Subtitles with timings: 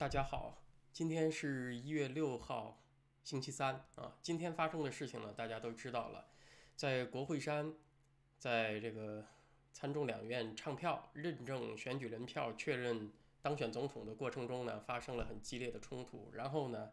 [0.00, 2.82] 大家好，今天是一月六号，
[3.22, 4.16] 星期三啊。
[4.22, 6.24] 今天发生的事情呢，大家都知道了，
[6.74, 7.74] 在国会山，
[8.38, 9.26] 在这个
[9.74, 16.92] 参众两院唱票认证选举人票、确认当选总统的过程中呢，发生了很激烈的冲突，然后呢，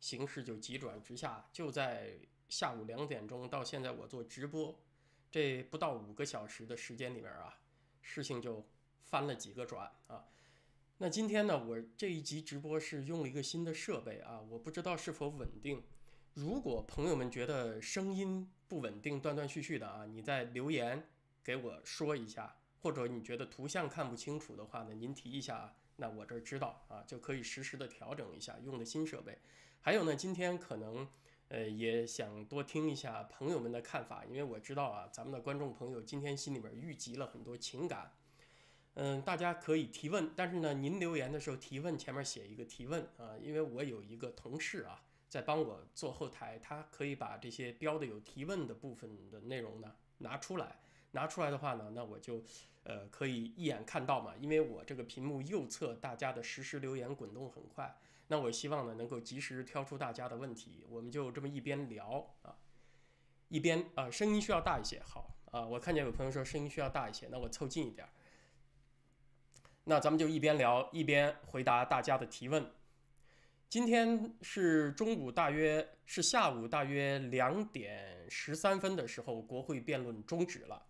[0.00, 1.48] 形势就急转直下。
[1.52, 2.18] 就在
[2.48, 4.76] 下午两点钟到现在，我做直播，
[5.30, 7.60] 这不到五个小时的时间里面啊，
[8.02, 8.66] 事情就
[9.04, 10.24] 翻了几个转啊。
[11.00, 15.80] 那今天呢，我这一集直播是用了一个新的设备啊，我不知道是否稳定。
[16.34, 21.00] 如果朋友们觉得声音不稳定、断断续续的啊，你在留言
[21.44, 22.52] 给我说一下，
[22.82, 29.38] 或者你觉得图像看不清楚的话呢，您提一下，那我这儿知道啊，就可以实时的调整一下用的新设备。
[29.80, 31.06] 还有呢，今天可能
[31.46, 38.10] 呃也想多听一下朋友们的看法，因为我知道啊，咱们的观众朋友今天心里面郁积了很多情感。
[39.00, 50.80] 嗯，大家可以提问，但是呢，您留言的时候提问前面写一个提问啊，因为我有一个同事啊，在帮我做后台，他可以把这些标的有提问的部分的内容呢拿出来，
[51.12, 52.42] 拿出来的话呢，那我就
[52.82, 57.96] 呃可以一眼看到嘛，因为我这个屏幕右侧大家的实时留言滚动很快，
[58.26, 62.56] 那我希望呢能够及时挑出大家的问题，我们就这么一边聊啊，
[63.46, 68.10] 一边啊声音需要大一些，好啊，我看见有朋友说声音需要大一些，那我凑近一点儿。
[69.88, 72.70] 那咱们就一边聊一边回答大家的提问。
[73.70, 80.82] 今天是中午，大约是下午大约两点十三分的时候，国会辩论终止了。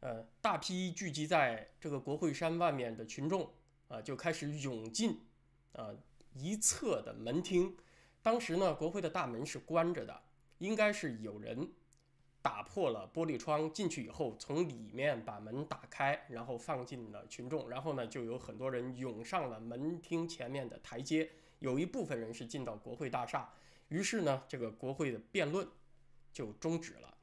[0.00, 3.46] 呃，大批聚集在这个国会山外面的群众
[3.88, 5.20] 啊，就开始涌进
[5.74, 5.90] 啊
[6.32, 7.76] 一侧的门厅。
[8.22, 10.18] 当时呢，国会的大门是关着的，
[10.56, 11.70] 应该是有人。
[12.42, 23.52] 打破了玻璃窗进去以后，从里面把门打开，然后放进了群众，然后呢，就有很多人涌上了门厅前面的台阶，有一部分人是进到国会大厦，
[23.88, 25.68] 于是呢，这个国会的辩论
[26.32, 27.14] 就终止了。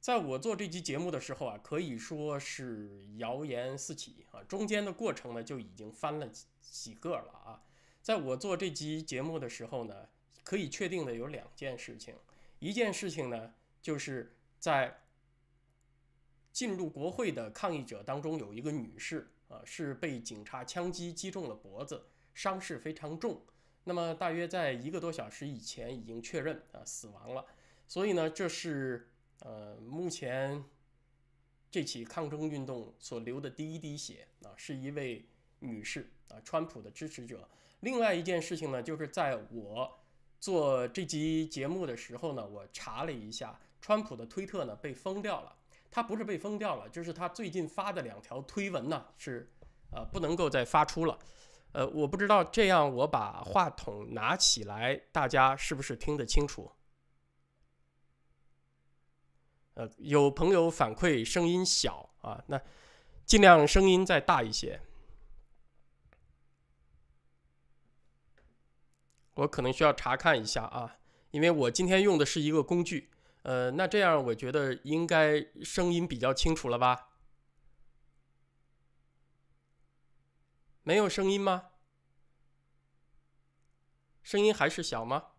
[0.00, 7.62] 在我做这期节目的时候啊，可以说是谣言四起啊，中间的过程呢就已经翻了几几个了啊。
[8.02, 10.08] 在我做这期节目的时候呢，
[10.42, 12.14] 可以确定的有两件事情，
[12.58, 13.54] 一件事情呢。
[13.84, 15.02] 就是在
[16.50, 23.42] 进入国会的抗议者当中，有一个女士啊，是被警察枪击击中了脖子，伤势非常重。
[23.84, 27.44] 那么大约在一个多小时以前已经确认啊死亡了。
[27.86, 30.64] 所以呢，这是呃目前
[31.70, 35.28] 这起抗争运动所流的第一滴血啊，是一位
[35.58, 37.46] 女士啊，川普的支持者。
[37.80, 39.98] 另外一件事情呢，就是在我
[40.40, 43.60] 做这集节目的时候呢，我查了一下。
[43.84, 45.54] 川普的推特呢被封掉了，
[45.90, 49.52] 他不是被封掉了，就是他最近发的两条推文呢是，
[49.90, 51.18] 呃，不能够再发出了，
[51.72, 56.72] 呃，我不知道这样我把话筒拿起来，大家是不是听得清楚？
[59.74, 62.58] 呃，有朋友反馈声音小啊，那
[63.26, 64.80] 尽量声音再大一些，
[69.34, 70.96] 我可能需要查看一下啊，
[71.32, 73.10] 因为我今天用的是一个工具。
[73.44, 77.10] 呃，那这样我觉得应该声音比较清楚了吧？
[80.82, 81.70] 没有声音吗？
[84.22, 85.32] 声音还是小吗？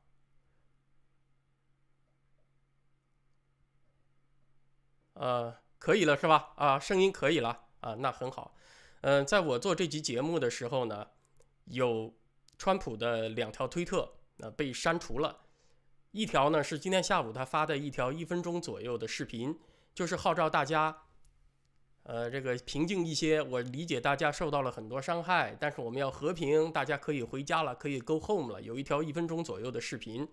[5.13, 6.53] 呃，可以了是吧？
[6.57, 8.55] 啊，声音可以了啊，那很好。
[9.01, 11.07] 嗯，在我做这集节目的时候呢，
[11.65, 12.13] 有
[12.59, 15.44] 川普的两条推特呃被删除了。
[16.15, 19.53] 一条呢是今天下午他发的一条一分钟左右的视频，
[19.93, 20.95] 就是号召大家，
[22.03, 23.41] 呃，这个平静一些。
[23.41, 28.61] 我理解大家受到了很多伤害，但是我们要和平，大家可以回家了，可以 go home 了。
[28.61, 30.25] 有一条一分钟左右的视频，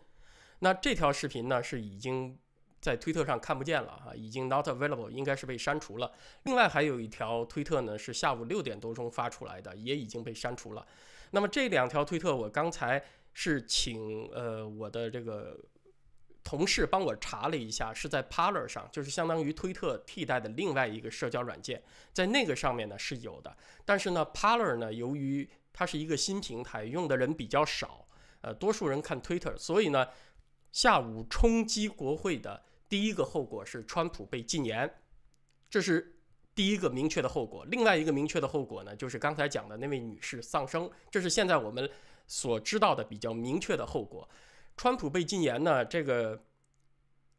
[0.61, 2.39] 那这条视频呢是已经
[2.81, 6.13] 在推特上看不见了啊，已经 not available，应该是被删除了。
[6.45, 10.87] 另外还有一条推特呢是下午六点多钟发出来的，也已经被删除了。
[11.33, 13.03] 那么这两条推特我刚才
[13.33, 15.59] 是请呃我的这个。
[16.45, 23.57] 同事帮我查了一下，是在 Parler 上，就是相当于推特替代的另外一个社交软件，在那个上面呢是有的。
[23.85, 28.07] 但是呢，Parler 呢，由于它是一个新平台，用的人比较少，
[28.41, 30.07] 呃，多数人看 Twitter，所以呢，
[30.73, 34.93] 下午冲击国会的第一个后果是川普被禁言，
[35.71, 36.17] 这是
[36.55, 37.65] 第一个明确的后果。
[37.67, 41.89] 另外一个明确的后果呢，就是刚才讲的那位女士丧生，这是现在我们
[42.27, 44.29] 所知道的比较明确的后果。
[44.77, 45.85] 川普被禁言呢？
[45.85, 46.43] 这个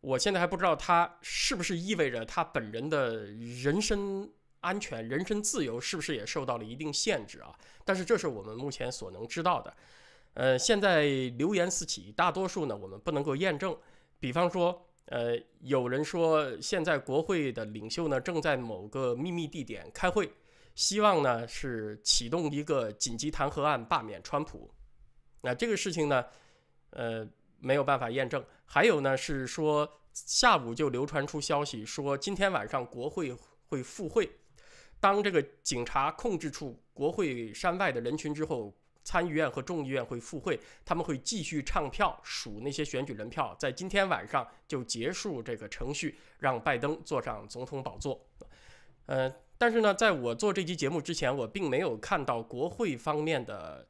[0.02, 4.30] 我现在还不知道他是不是意味着他本人的人身
[4.62, 7.54] 安全、人身自由是不是也受到了一定限制啊？
[7.84, 9.76] 但是这是我们目前所能知道的。
[10.36, 11.04] 呃，现在
[11.38, 13.78] 流言四起，大多数呢我们不能够验证。
[14.20, 20.32] 比方说，呃，有人说现在国会的领袖呢正在某个秘密地点开会，
[20.76, 24.74] 希望呢是启动一个紧急弹劾案，罢免川普。
[25.42, 26.26] 那这个事情呢，
[26.94, 27.28] 呃，
[27.60, 28.44] 没有办法验证。
[28.66, 33.36] 还有呢是说，下午就流传出消息说，今天晚上国会
[33.68, 34.30] 会复会。
[35.00, 38.74] 当这个警察控制住国会山外的人群之后。
[39.06, 48.26] 参议院和众议院会复会，他们会继续唱票数那些选举人票，在今天晚上就结束这个程序，让拜登坐上总统宝座。
[49.08, 53.86] 呃，但是呢，在我做这期节目之前，我并没有看到国会方面的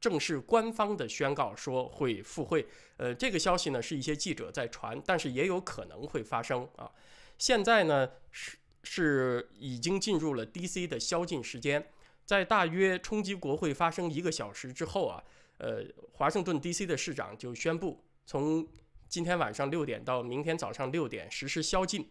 [0.00, 2.66] 正式官方的宣告说会复会。
[2.96, 6.90] 呃，这个消息呢是一些记者在传，但是也有可能会发生啊。
[7.36, 11.90] 现在呢是是已经进入了 DC 的宵禁时间。
[12.24, 15.24] 在大约冲击国会发生一个小时之后啊，
[15.56, 16.84] 呃，华盛顿 D.C.
[16.84, 18.68] 的市长就宣布从
[19.08, 22.10] 今天晚上六点到明天早上六点实施宵禁。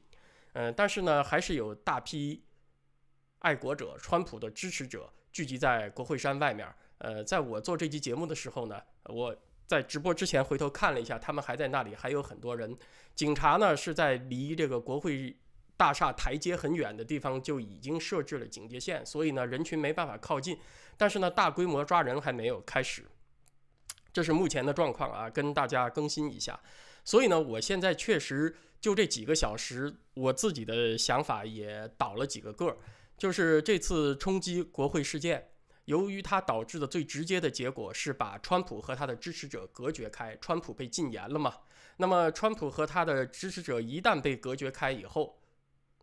[0.53, 2.43] 嗯，但是呢，还是有大批
[3.39, 6.67] 爱国者、川普的支持者聚集在国会山外面。
[6.99, 9.35] 呃，在我做这期节目的时候呢，我
[9.65, 12.77] 在直播之前回头看了一下，他们还在那里，还有很多人。
[13.15, 15.37] 警察呢是在离这个国会。
[15.79, 20.57] 大厦台阶很远的地方就已经设置了警戒线，所以呢人群没办法靠近。
[20.97, 23.05] 但是呢大规模抓人还没有开始，
[24.11, 26.59] 这是目前的状况啊，跟大家更新一下。
[27.05, 32.77] 所以呢我现在确实就这几个小时，我自己的想法也倒了几个个儿。
[33.15, 35.49] 就是这次冲击国会事件，
[35.87, 41.53] 由于它导致的最直接的结果是把川普和他的支持者隔绝开，川普被禁言了嘛。
[41.95, 45.39] 那么川普和他的支持者一旦被隔绝开以后，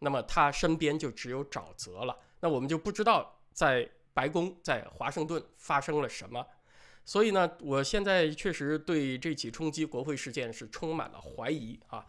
[0.01, 6.47] 那么他身边就只有沼泽了，那我们就不知道在白宫在华盛顿发生了什么，
[7.05, 12.07] 所以呢，我现在确实对这起冲击国会事件是充满了怀疑啊。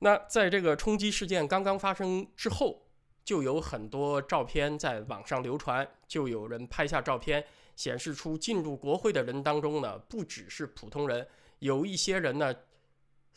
[0.00, 2.85] 那在这个冲击事件刚刚发生之后，
[3.26, 7.44] 就有很多照片在网上流传，就有人拍下照片，
[7.74, 11.28] 显示出进入国会的人当中呢，不只是普通人，
[11.58, 12.54] 有一些人呢。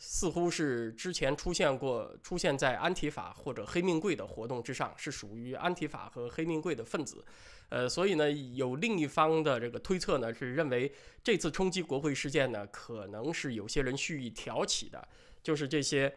[0.02, 7.22] 似乎是之前出现过出现在安提法或者黑命贵的活动之上，是属于安提法和黑命贵的分子，
[7.68, 10.90] 呃，所以呢，有另一方的这个推测呢，是认为
[11.22, 15.06] 这次冲击国会事件呢，可能是有些人蓄意挑起的，
[15.42, 16.10] 就是这些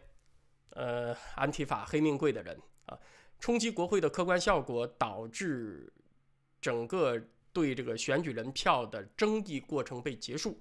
[0.70, 2.98] 呃安提法黑命贵的人啊，
[3.38, 5.92] 冲击国会的客观效果导致
[6.60, 7.20] 整个
[7.52, 10.60] 对这个选举人票的争议过程被结束。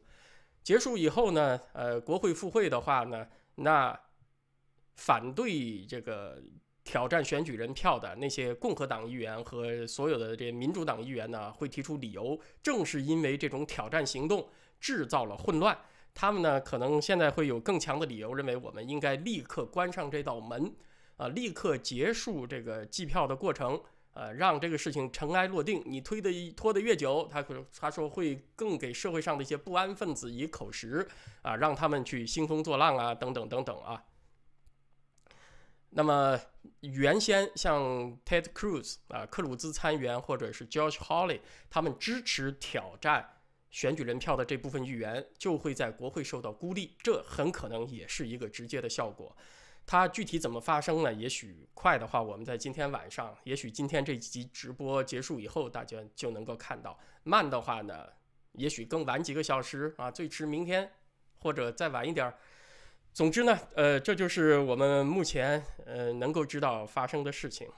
[0.61, 3.99] 结束以后呢，呃，国会复会的话呢，那
[4.95, 6.41] 反对这个
[6.83, 14.47] 挑战选举人票的那些共和党议员和所有的这民主党议员呢，会提出理由，正是因为这种挑战行动
[14.79, 15.77] 制造了混乱，
[16.13, 20.73] 他们呢可能现在会有更强的理由，认为我们应该立刻关上这道门，
[21.23, 23.81] 啊，立刻结束这个计票的过程。
[24.15, 25.81] 呃，让这个事情尘埃落定。
[25.87, 31.07] 你推的拖得越久，他可他说会更给社会上的一些不安分子以口实
[31.41, 34.03] 啊，让他们去兴风作浪啊，等等等等啊。
[35.89, 36.39] 那么
[36.81, 37.81] 原先像
[38.23, 41.39] Ted Cruz 啊，克鲁兹参议员或者是 George Hawley，
[41.71, 43.27] 他们支持挑战
[43.71, 49.35] 选举人票的这部分议员，就会在国会受到孤立，这很可能也是一个直接的效果。
[49.85, 51.13] 它具体怎么发生呢？
[51.13, 58.07] 也许快的话，我们在今天晚上，也许今天这集直播结束以后，大家就能够看到；慢的话呢，
[58.54, 60.90] 也许更晚几个小时啊，最迟明天
[61.40, 62.37] 或者再晚一点儿。
[63.11, 67.69] 总之呢，呃，这就是我们目前呃能够知道发生的事情。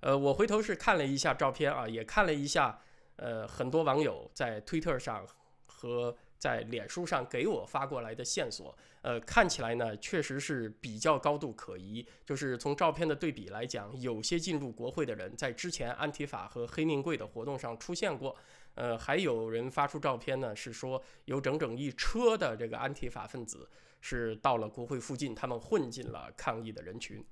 [0.00, 2.82] 呃，我回头是看了一下照片啊，也看了一下，
[3.16, 5.24] 呃，很多网友在推特上
[5.66, 6.16] 和。
[6.40, 12.04] 在脸书上给我发过来的线索，呃，看起来呢确实是比较高度可疑。
[12.24, 18.34] 就是从照片的对比来讲，有些进入国会的人在之前安提法和黑命贵的活动上出现过，
[18.74, 23.68] 呃，还有人发出照片呢，是说有整整一车的这个安提法分子
[24.00, 27.22] 是到了国会附近，他们混进了抗议的人群。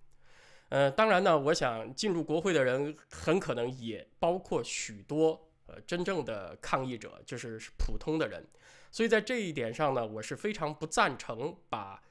[0.69, 8.47] 呃，当然呢，我想进入国会的人很可能也包括许多呃真正的抗议者，就是普通的人。
[8.91, 12.03] 所以在这一点上呢，我是非常不赞成把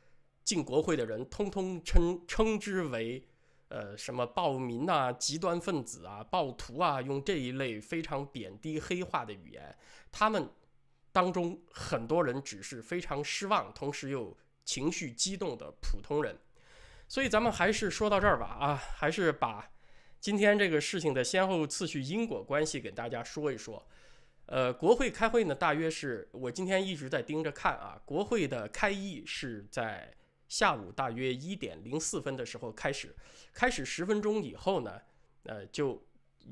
[0.44, 3.28] 进国会的人通通称称之为，
[3.70, 9.76] 呃，什么暴民啊、极端分子啊、暴徒啊，用这一类非常贬低、黑化的语言。
[10.12, 10.50] 他们
[11.12, 16.38] 当中很多人只是非常失望，同时又情绪激动的普通人。
[17.08, 19.72] 所以咱们还是说到这儿吧，啊，还是把
[20.20, 23.88] 今天这个事情的先后次序、因果关系给大家说一说。
[24.48, 28.02] 呃，国会开会呢，大约是我今天一直在盯着看啊。
[28.06, 30.10] 国会的开议是在
[30.48, 33.14] 下午大约一点零四分的时候开始，
[33.54, 35.02] 开始十分钟以后呢，
[35.44, 36.02] 呃，就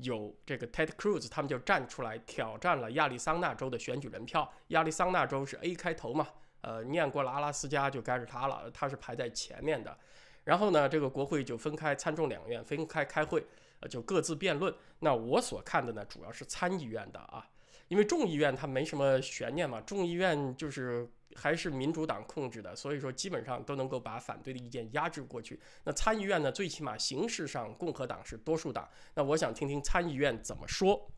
[0.02, 4.52] 有这个 Ted Cruz 他们就站出来挑战了亚利桑那州的选举人票。
[4.68, 6.28] 亚利桑那州是 A 开头嘛，
[6.60, 9.96] 呃，念过了阿拉斯加就该是他了，他是排在前面的。
[10.44, 13.42] 然后呢，这个国会就分开参众两院分开开会，
[13.80, 14.74] 呃，就各自辩论。
[14.98, 17.48] 那我所看的呢，主要是参议院的啊。
[17.88, 25.60] 因为众议院它没什么悬念嘛，众议院就是还是民主党控制的，所以说基本上都能够把反对的意见压制过去。
[25.84, 28.88] 那参议院呢，最起码形式上共和党是多数党。
[29.14, 31.10] 那我想听听参议院怎么说。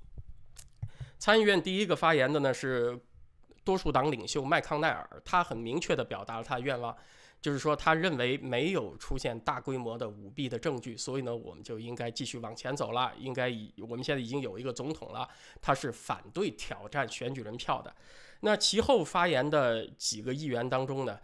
[1.19, 2.99] 参议院第一个发言的呢是
[3.65, 6.97] 多数党领袖麦康奈尔，他很明确地表达了他的愿望。
[7.41, 13.13] 就是说，他认为没有出现大规模的舞弊的证据，所以呢，我们就应该继续往前走了。
[13.17, 15.29] 应该以我们现在已经有一个总统了，
[15.63, 17.95] 他是反对挑战选举人票的。
[18.41, 21.21] 那其后发言的几个议员当中呢，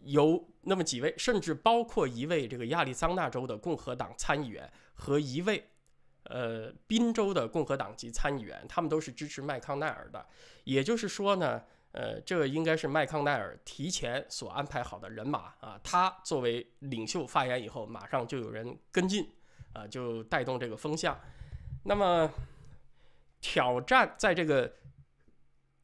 [0.00, 5.70] 有那么几位，甚至包括一位这个亚利桑那州的共和党参议员和一位
[6.24, 10.26] 呃宾州的共和党籍参议员，他们都是支持麦康奈尔的。
[10.64, 11.62] 也就是说呢。
[11.94, 15.78] 呃，这个应该是麦康奈尔提前所安排好的人马啊。
[15.84, 19.30] 他作为领袖发言以后，马上就有人跟进，
[19.72, 21.16] 啊，就带动这个风向。
[21.84, 22.28] 那么，
[23.40, 24.74] 挑战在这个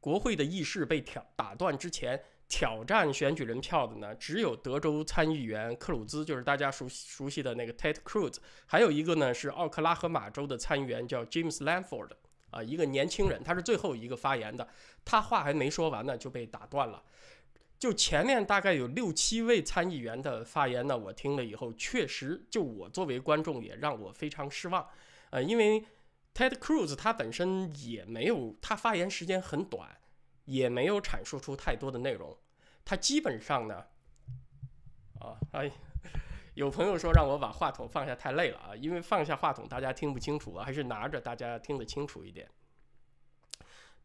[0.01, 12.11] 国会的议事被挑打断之前，挑战选举人票的呢，只有德州参议员克鲁兹，就是大家熟熟悉的那个 Ted Cruz，还有一个呢是奥克拉荷马州的参议员叫 James Lanford。
[12.51, 14.69] 啊，一个年轻人，他是最后一个发言的，
[15.05, 17.03] 他话还没说完呢，就被打断了。
[17.79, 24.87] 就前面大概有六七位参议员的发言呢，我听了以后，确实就我作为观众也让我非常失望。
[25.31, 25.85] 呃，因为
[26.35, 29.97] Ted Cruz 他本身也没有，他发言时间很短，
[30.45, 32.37] 也没有阐述出太多的内容，
[32.85, 33.85] 他基本上呢，
[35.21, 35.71] 啊，哎。
[36.55, 42.49] 有朋友说让我把话筒放下太累了啊，因为放下话筒大家听不清楚啊，还是拿着大家听得清楚一点。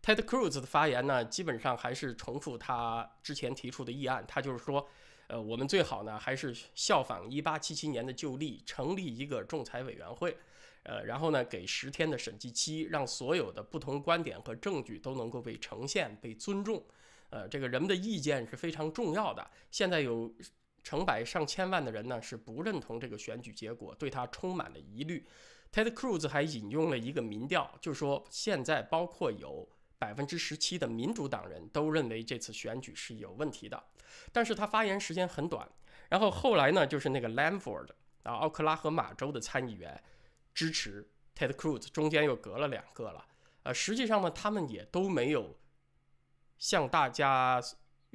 [0.04, 4.88] Ted Cruz 的发言呢，基本上还是重复他之前提出的议案，他就是说，
[5.28, 10.38] 呃，我们最好呢还是效仿1877年的旧例，成立一个仲裁委员会，
[10.84, 16.86] 呃，然后呢给十天的审计期，让所有的不同观点和证据都能够被呈现、被尊重。
[17.32, 19.50] 呃，这个人们的意见是非常重要的。
[19.72, 20.32] 现在有。
[20.86, 25.28] 成百上千万的人呢是不认同这个选举结果，对他充满了疑虑。
[25.74, 33.84] Ted Cruz 还引用了一个民调，就说现在包括有百分之十七的民主党人都认为这次选举是有问题的。
[34.32, 35.68] 但是他发言时间很短，
[36.08, 37.90] 然后后来呢，就是那个 Lamford
[38.22, 40.00] 啊，奥克拉荷马州的参议员
[40.54, 43.26] 支持 Ted Cruz，中间又隔了两个了。
[43.64, 45.58] 呃，实际上呢，他们也都没有
[46.60, 47.60] 向大家。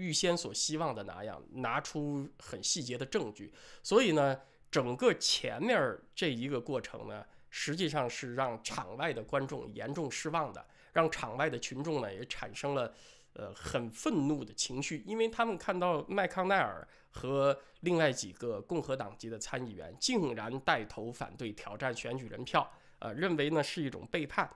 [0.00, 3.52] 预先所希望的那样，拿出很细节的证据，
[3.82, 4.40] 所以呢，
[4.70, 12.94] 整个前面这一个过程呢，实际上是让场外的观众严重失望的，让场外的群众呢也产生了
[13.34, 22.68] 呃很愤怒的情绪，因为他们看到麦康奈尔和另外几个共和党籍的参议员竟然带头反对挑战选举人票，
[23.00, 24.48] 呃，认为呢是一种背叛，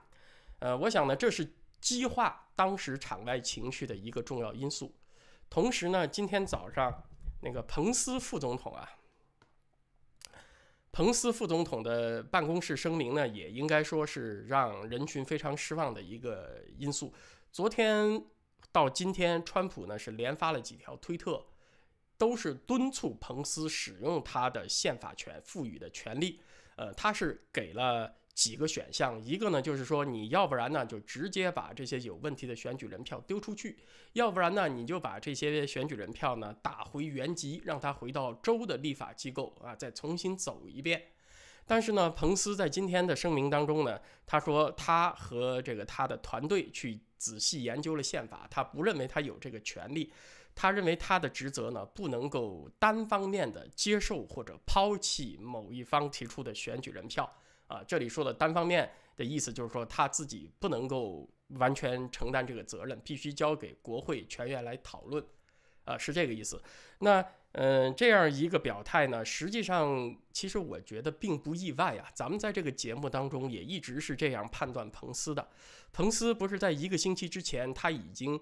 [0.59, 1.47] 呃，我想呢这是
[1.81, 4.93] 激化当时场外情绪的一个重要因素。
[5.49, 7.03] 同时呢，今天早上
[7.41, 8.89] 那个彭斯副总统啊，
[10.91, 17.13] 彭斯副总统的办公室声明呢，也应该说是让人群非常失望的一个因素。
[17.51, 18.25] 昨天
[18.71, 21.45] 到今天，川普呢是连发了几条推特，
[22.17, 26.41] 都是敦促彭斯使用他的宪法权赋予的权利。
[26.75, 28.15] 呃，他是给了。
[28.35, 33.77] 几个选项，一个呢就是说，你要不然呢就直接把这些有问题的选举人票丢出去，
[34.11, 41.01] 要不然呢你就把这些选举人票呢打回原籍，让他回到州的立法机构啊，再重新走一遍。
[41.65, 50.11] 但是呢，彭斯在今天的声明当中呢，他说他和这个他的团队去仔细研究了宪法，他不认为他有这个权利，
[50.53, 57.27] 他认为他的职责呢不能够单方面的接受或者抛弃某一方提出的选举人票。
[57.67, 61.29] 啊，这里说的单方面的意思就是说他自己不能够
[61.59, 65.23] 完全承担这个责任，必须交给国会全员来讨论，
[65.85, 66.61] 啊，是这个意思。
[66.99, 72.09] 那嗯，这样一个表态呢，实际上其实我觉得并不意外啊。
[72.13, 75.47] 咱们在这个节目当中也一直是这样判断彭斯的。
[75.93, 78.37] 彭斯不是在一个星期之前他已经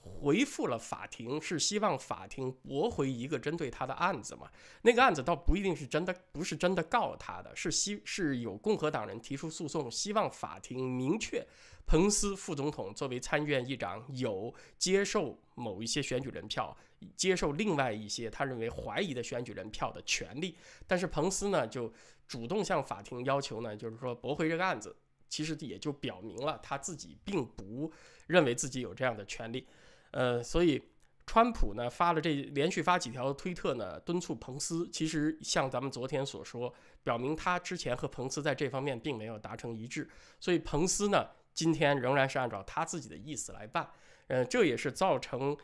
[0.00, 4.50] 回复了法庭，是希望法庭驳回一个针对他的案子嘛？
[4.82, 11.46] 那个案子倒不一定是真的，不是真的告他的，是希是有共和党人提出诉讼，希望法庭明确
[11.86, 16.76] 彭斯副总统作为参议院议长有接受某一些选举人票，
[17.16, 20.56] 接受另外一些他认为怀疑的选举人票的权利。
[20.86, 21.92] 但是彭斯呢，就
[22.26, 24.94] 主动向法庭要求呢，就是说驳回这个案子，
[25.28, 27.90] 其实也就表明了他自己并不
[28.26, 29.66] 认为自己有这样的权利。
[30.10, 30.82] 呃，所以
[31.26, 34.88] 川普呢发了这连续发几条推特呢，敦促彭斯。
[34.90, 36.72] 其实像咱们昨天所说，
[37.04, 40.08] 表明他之前和彭斯在这方面并没有达成一致。
[40.40, 43.90] 所以彭斯呢今天仍然是按照他自己的意思来办。
[44.28, 45.54] 呃，这也是造成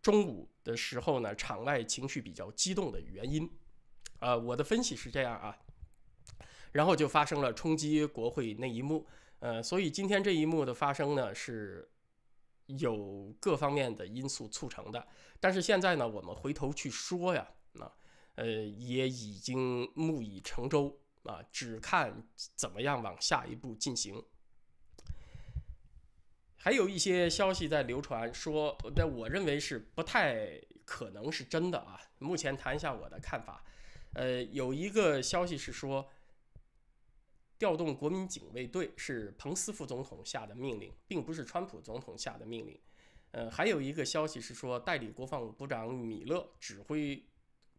[0.00, 3.50] 中午的时候呢场外情绪比较激动的原因。
[4.20, 5.58] 呃，我的分析是这样啊，
[6.70, 9.04] 然后就发生了冲击国会那一幕。
[9.40, 11.88] 呃，所以今天这一幕的发生呢是。
[12.78, 15.06] 有各方面的因素促成的，
[15.40, 17.92] 但是现在呢，我们回头去说呀，那
[18.34, 24.24] 呃也已经木已成舟啊，只看怎么样往下一步进行。
[26.56, 32.00] 还有一些消息在流传说，但我认为是不太可能是真的啊。
[32.18, 33.64] 目前谈一下我的看法，
[34.14, 36.08] 呃，有一个消息是说。
[37.62, 42.76] 调动国民警卫队是彭斯副总统下的命令，并不是川普总统下的命令。
[43.30, 47.24] 呃，还有一个消息是说，代理国防部长米勒指挥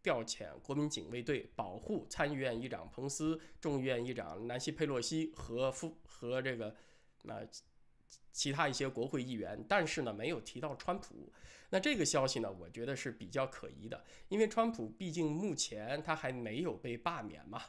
[0.02, 6.74] 调遣国民警卫队保护参议院议长彭斯、众议院议长南希佩洛西和副和这个
[7.24, 7.46] 那
[8.32, 11.30] 其他一些国会议员，但是呢，没有提到川普。
[11.68, 17.60] 那这个消息呢，我觉得是比较可疑的，因为川普毕竟目前他还没有被罢免嘛。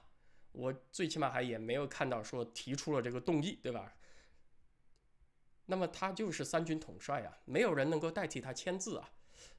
[0.55, 3.93] 我最起码还也没有看到说提出了这个动议，对吧？
[5.65, 9.09] 那么他就是三军统帅啊，没有人能够代替他签字啊，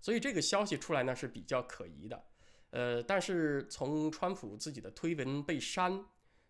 [0.00, 2.24] 所以这个消息出来呢是比较可疑的。
[2.70, 6.06] 呃，但是从川普自己的推文被删，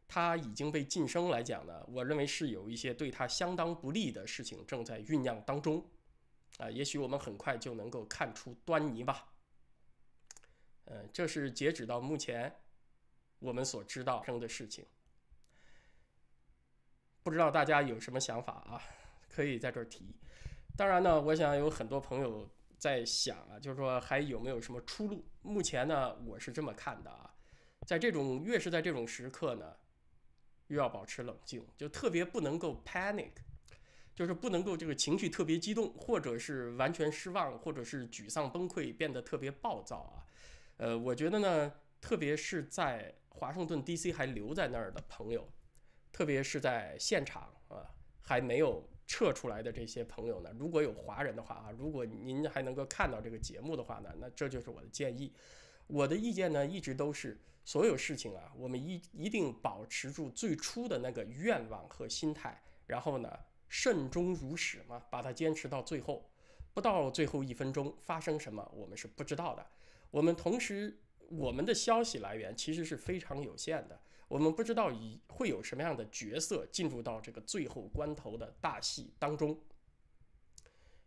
[0.06, 5.84] 他已经被晋升来讲呢，我认为是有一些对他相当不利的事情正在酝酿当中
[6.58, 9.32] 啊，也许我们很快就能够看出端倪吧。
[10.84, 12.54] 呃，这是截止到目前。
[13.38, 14.84] 我们所知道生的事情，
[17.22, 18.82] 不知道大家有什么想法啊？
[19.28, 20.14] 可以在这儿提。
[20.76, 25.24] 当然呢，我想有很多朋友在想啊，就是说还有没有什么出路？
[25.42, 27.34] 目前呢，我是这么看的啊，
[27.86, 29.76] 在这种越是在这种时刻呢，
[30.68, 33.32] 越要保持冷静，就特别不能够 panic，
[34.14, 40.24] 就是不能够这个情绪特别激动，或者是完全失望，或者是沮丧崩溃，变得特别暴躁啊。
[40.78, 44.12] 呃，我觉得呢，特别是在华盛顿 D.C.
[44.12, 45.46] 还留在那儿的朋友，
[46.10, 47.84] 特别是在现场啊
[48.22, 55.32] 还没有撤出来的这些朋友呢，如果有华人的话啊，如果您还能够看到这个节目的话呢，那这就是我的建议。
[55.86, 66.30] 我的意见呢，一直都是所有事情啊，我们一一定保持住最初的那个愿望和心态，然后呢，慎终如始嘛，把它坚持到最后。
[66.72, 69.66] 不到最后一分钟发生什么，我们是不知道的。
[70.10, 70.98] 我们同时。
[71.28, 79.60] 我们的消息来源其实是非常有限的，我们不知道以会有什么样的角色进入到这个最后关头的大戏当中。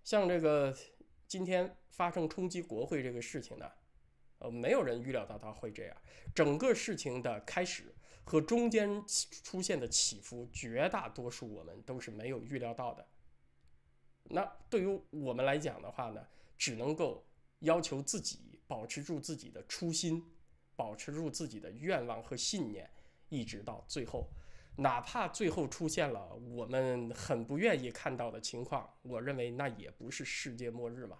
[0.04, 0.76] 像这个
[1.28, 3.72] 今天发生冲击国会这个事情呢，
[4.40, 5.96] 呃，没有人预料到它会这样。
[6.36, 9.04] 整个事情的开始和中间
[9.44, 13.08] 出现的起伏，绝大多数我们都是没有预料到的。
[14.24, 16.28] 那对于我们来讲的话呢，
[16.58, 17.26] 只能够
[17.60, 18.59] 要求自己。
[18.70, 20.24] 保持住自己的初心，
[20.76, 22.88] 保持住自己的愿望和信念，
[23.30, 24.30] 一直到最后，
[24.76, 31.18] 哪怕最后出现了我们很不愿意看到的情况，我认为那也不是世界末日嘛。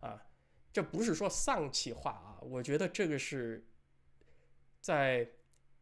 [0.00, 0.22] 啊，
[0.70, 3.66] 这不是说丧气话啊，我觉得这个是
[4.78, 5.26] 在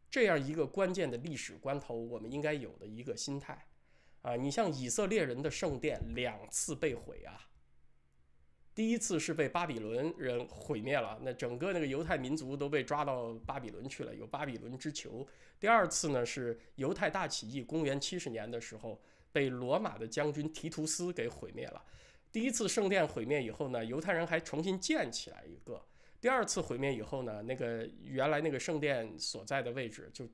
[0.08, 3.66] 这样一个关键的历史关头，我们应该有的一个心态。
[4.22, 7.48] 啊，你像以色列人的圣殿两次被毁啊。
[8.78, 15.26] 第一次是被巴比伦人毁灭了，那整个那个犹太民族都被抓到巴比伦去了，有巴比伦之囚。
[15.58, 21.84] 第二次呢是犹太大起义，公元七十年的时候被罗马的将军提图斯给毁灭了。
[22.30, 25.84] 第一次圣殿毁灭以后呢，犹太人还重新建起来一个。
[26.20, 30.24] 第二次毁灭以后呢，那个原来那个圣殿所在的位置就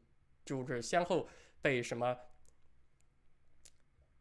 [0.45, 1.27] 就是先后
[1.63, 2.15] 被什么？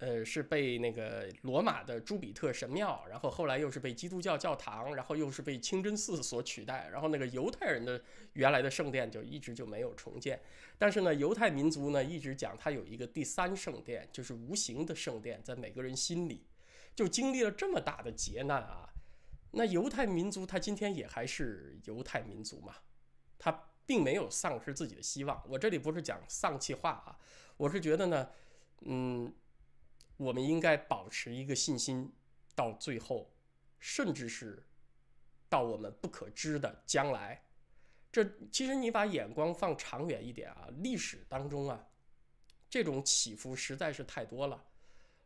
[0.03, 10.37] 呃，是被那个罗马的朱比特神庙，然后后来又是被基督教教堂，然后又是被清真寺所取代，然后那个犹太人的原来的圣殿就一直就没有重建。
[10.77, 16.45] 但是呢，犹太民族呢一直讲它有一个第三圣殿，就是无形的圣殿，在每个人心里。
[16.93, 18.89] 就经历了这么大的劫难啊，
[19.51, 22.75] 那犹太民族他今天也还是犹太民族嘛，
[23.39, 25.41] 他并没有丧失自己的希望。
[25.47, 27.17] 我这里不是讲丧气话啊，
[27.55, 28.29] 我是觉得呢，
[28.81, 29.33] 嗯，
[30.17, 32.13] 我们应该保持一个信心，
[32.55, 33.33] 到最后，
[33.79, 34.63] 甚至是
[35.49, 37.43] 到我们不可知的将来。
[38.11, 41.87] 这其实你把眼光放长远一点啊，历史当中啊，
[42.69, 44.63] 这种起伏实在是太多了。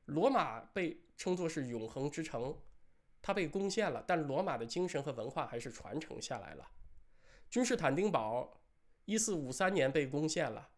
[0.06, 2.58] 罗马被称作是永恒之城，
[3.22, 6.66] 它被攻陷了，但罗马的精神和文化还是传承下来了。
[7.50, 8.62] 君士坦丁堡，
[9.04, 10.70] 一四五三年被攻陷了，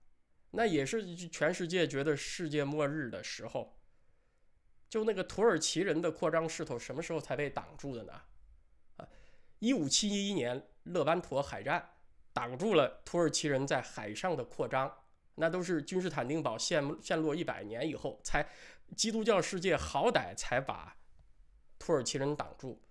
[0.50, 3.79] 那也是全世界觉得世界末日的时候。
[4.89, 8.13] 就那个土耳其人的扩张势头，什么时候才被挡住的呢？
[8.97, 9.08] 啊，
[9.60, 11.91] 一五七一年勒班陀海战。
[12.32, 14.89] 挡住了土耳其人在海上的扩张，
[15.36, 18.47] 那都是君士坦丁堡陷陷落一百年以后，才
[18.95, 20.95] 基督教世界好歹才把
[21.80, 22.82] 土耳其人挡住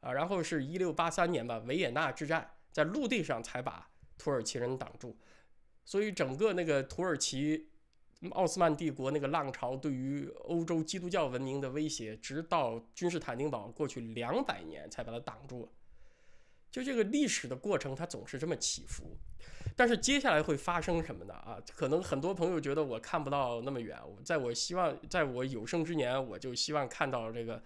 [0.00, 0.12] 啊。
[0.12, 5.16] 然后是一六八三年吧，维也纳之战，在陆地上才把土耳其人挡住。
[5.84, 7.69] 所以整个那个土耳其
[8.32, 15.68] 奥斯曼帝国那个浪潮对于欧洲基督教文明的威胁，直到君士坦丁堡过去两百年才把它挡住。
[16.70, 19.16] 就这个历史的过程，它总是这么起伏，
[19.74, 21.34] 但是接下来会发生什么呢？
[21.34, 27.60] 啊，可能很多朋友觉得我看不到那么远，在我希望，在我有生之年，我就希望看到这个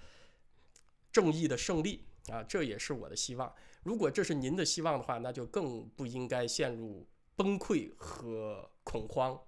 [1.13, 3.53] 正义的胜利啊，这也是我的希望。
[3.83, 9.39] 如果这是您的希望的话，那就更不应该陷入崩溃和恐慌，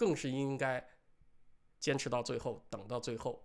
[0.00, 0.82] 更是应该
[1.78, 3.44] 坚持到最后，等到最后。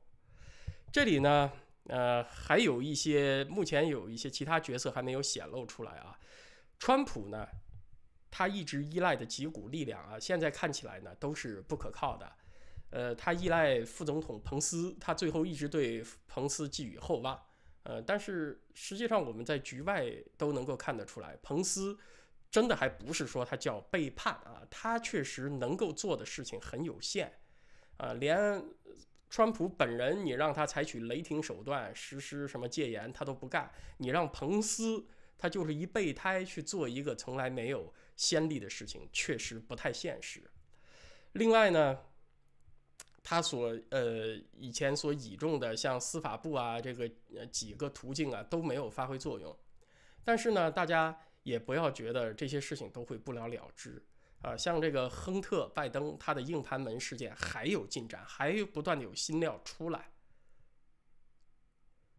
[0.90, 1.52] 这里呢？
[1.88, 6.18] 呃，还有一些目前有一些其他角色还没有显露出来啊。
[6.80, 7.46] 川普呢，
[8.32, 12.32] 他一直依赖的几股力量啊，现在看起来呢都是不可靠的。
[12.92, 17.38] 呃，他依赖副总统彭斯，他最后一直对彭斯寄予厚望。
[17.84, 22.00] 呃，但是实际上我们在局外都能够看得出来，彭斯
[22.56, 27.34] 真的还不是说他叫背叛啊，他确实能够做的事情很有限
[27.98, 28.64] 啊，连。
[29.28, 33.70] 川普本人，你让他采取雷霆手段实施什么戒严，他都不干。
[33.98, 35.06] 你让彭斯，
[35.38, 40.42] 他就是一备胎去做一个从来没有先例的事情，确实不太现实。
[41.34, 42.00] 另外呢，
[43.24, 47.10] 他所呃以前所倚重的像司法部啊，这个
[47.52, 49.54] 几个途径啊都没有发挥作用。
[50.24, 54.04] 但是呢，大家也不要觉得这些事情都会不了了之。
[54.42, 60.10] 啊，像这个亨特·拜登，他的硬盘门事件还有进展，还不断的有新料出来。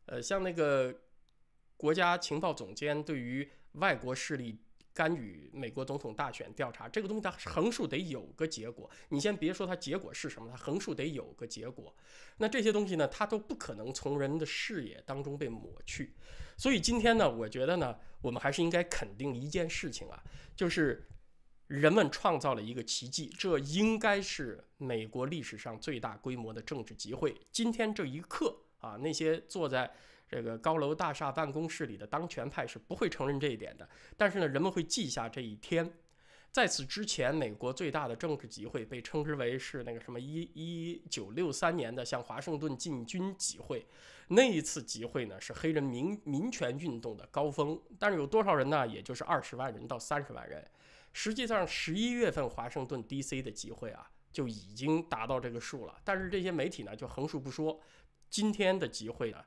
[0.06, 0.92] 呃，像那个
[1.76, 4.58] 国家情报总监对于外国势力
[4.92, 8.90] 干预美国总统大选调查这个东西，它横竖得有个结果。
[9.10, 11.94] 你先别说它结果是什么，它横竖得有个结果。
[12.38, 16.14] 那这些东西呢，它都不可能从人的视野当中被抹去。
[16.56, 20.22] 所以今天呢，我觉得呢，我们还是应该肯定一件事情啊，
[20.54, 21.08] 就是。
[21.68, 27.36] 人们创造了一个奇迹，这应该是美国历史上最大规模的政治集会。
[27.50, 29.90] 今天这一刻啊，那些坐在
[30.28, 33.88] 这个高楼大厦办公室里的当权派是不会承认这一点的。
[34.16, 35.92] 但是呢，人们会记下这一天。
[36.56, 43.86] 在此之前，美国最大的政治集会被称之为是那个什么一一九六三年的向华盛顿进军集会。
[44.28, 48.86] 那一次集会呢，是黑人民民权运动的高峰，但是有多少人呢？
[48.86, 50.66] 也就是二十万人到三十万人。
[51.12, 53.42] 实际上，十一月份华盛顿 D.C.
[53.42, 56.00] 的集会啊，就已经达到这个数了。
[56.04, 57.78] 但是这些媒体呢，就横竖不说。
[58.30, 59.44] 今天的集会呢，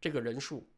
[0.00, 0.70] 这个人数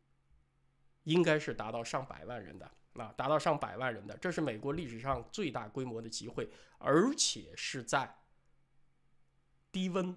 [1.04, 4.16] 应该是达到上百万人的啊，达到上百万人的。
[4.18, 8.14] 这是美国历史上最大规模的集会，而且是在
[9.72, 10.16] 低温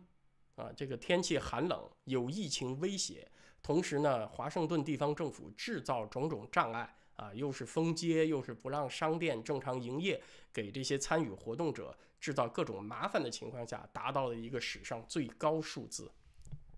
[0.56, 3.30] 啊，这个天气寒冷，有疫情威胁，
[3.62, 6.96] 同时呢，华盛顿地方政府制造种种障碍。
[7.18, 10.20] 啊，又是封街，又是不让商店正常营业，
[10.52, 16.10] 给这些参与活动者制造各种麻烦的情况下，达到了一个史上最高数字。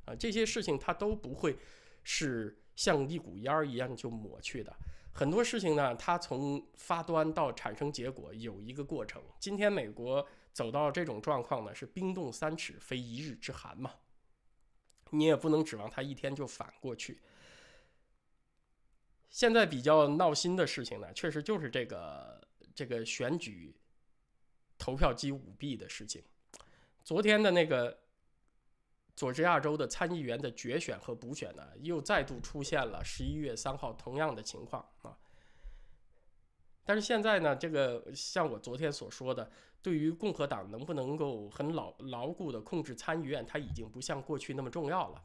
[0.04, 1.58] 啊，这些事情它都不会
[2.04, 4.76] 是像一股烟儿一样就抹去的。
[5.14, 9.22] 很多事情呢，它从发端到产生结果有一个过程。
[9.40, 13.94] 今天美国走到这种状况呢，是冰冻三尺非一日之寒嘛，
[15.12, 17.22] 你也不能指望它一天就反过去。
[19.30, 22.42] 现在比较闹心的事情呢，确实就是这个
[22.74, 23.76] 这个选举
[24.80, 26.24] 投票机舞弊的事情。
[27.04, 28.03] 昨天的那个
[29.16, 35.16] 佐治亚州的参议员的决选和补选呢又再度出现了十一月三号同样的情况啊。
[36.84, 39.50] 但是现在呢这个像我昨天所说的
[39.82, 45.24] 对于共和党能不能够很牢牢固的控制参议院它已经不像过去那么重要了。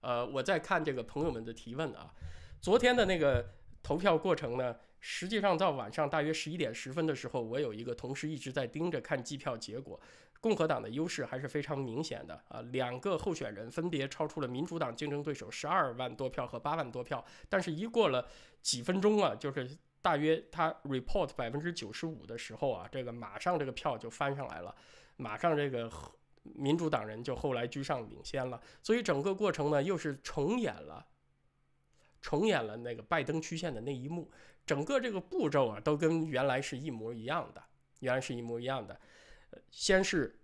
[0.00, 2.12] 呃我在看这个朋友们的提问啊
[2.60, 10.00] 昨天的那个投票过程呢实际上到晚上大约十一点十分的时候，我有一个同事一直在盯着看计票结果。
[10.40, 18.26] 共和党的优势还是非常明显的啊，两个候选人分别超出了民主党竞争对手十二万多票和八万多票，但是一过了
[18.60, 24.74] 几分钟啊，就是大约他 report 百分之九十五的时候啊，这个马上这个票就翻上来了，
[25.16, 25.88] 马上这个
[26.42, 31.06] 民主党人就后来居上领先了，所以整个过程呢又是重演了，
[32.20, 34.28] 重演了那个拜登曲线的那一幕，
[34.64, 37.62] 整个这个步骤啊都跟原来是一模一样的，
[38.00, 38.98] 原来是一模一样的。
[39.70, 40.38] 先是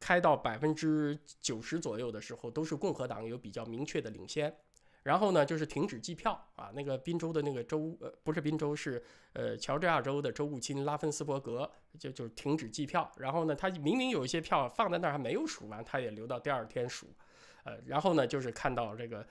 [0.00, 4.54] 开到百分之九十左右的时候，都是共和党有比较明确的领先。
[5.02, 9.02] 然后呢，就是停止计票啊，那个宾州的那个州呃不是宾州是
[9.34, 13.12] 呃乔治亚州的州务卿拉芬斯伯格就就停止计票。
[13.18, 17.06] 然后呢，他明明有一些票放在那儿还没有数完，他也留到第二天数。
[17.64, 19.26] 呃，然后呢，就是看到这个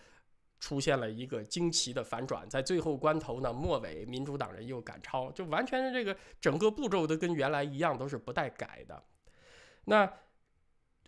[0.64, 9.04] 出现了一个惊奇的反转，在最后关头呢，末尾民主党人又赶超，就完全是这个整个步骤都跟原来一样，都是不带改的。
[9.84, 10.10] 那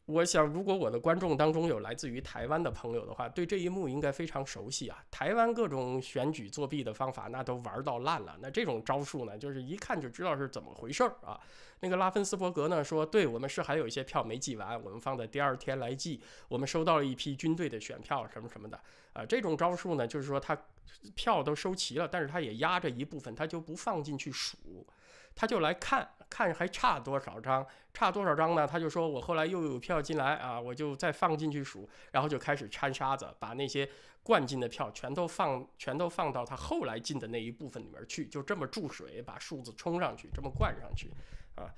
[0.08, 5.04] 我想，如果我的观众当中有来自于台湾的朋友的话，对这一幕应该非常熟悉啊。
[5.10, 8.38] 台湾各种选举作弊的方法，那都玩到烂了。
[8.40, 11.40] 那这种招数呢，就是一看就知道是怎么回事儿啊。
[11.80, 16.22] 那个拉芬斯伯格呢说，对我们是还有一些票没寄完，我们放在第二天来寄。
[16.50, 18.80] 我们收到了一批军队的选票什么什么的
[19.14, 19.26] 啊。
[19.26, 20.56] 这种招数呢，就是说他
[21.16, 24.86] 票都收齐了，但是他也压着一部分，他就不放进去数。
[25.34, 28.68] 他就来看看还差多少张，差多少张呢？
[28.68, 33.90] 他就说我后来又有票进来啊，我就再放进去数，然后就开始掺沙子，把那些
[34.24, 41.12] 灌进的票全都放，全都放到他后来进的那一部分里面去，就这么注水把数字冲上去，这么灌上去，
[41.56, 41.70] 啊，